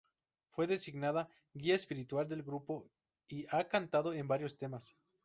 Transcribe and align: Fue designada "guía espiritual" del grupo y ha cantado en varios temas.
Fue 0.49 0.65
designada 0.65 1.29
"guía 1.53 1.75
espiritual" 1.75 2.27
del 2.27 2.41
grupo 2.41 2.89
y 3.27 3.45
ha 3.51 3.67
cantado 3.67 4.13
en 4.15 4.27
varios 4.27 4.57
temas. 4.57 4.95